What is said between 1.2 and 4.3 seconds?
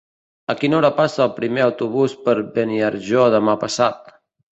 el primer autobús per Beniarjó demà passat?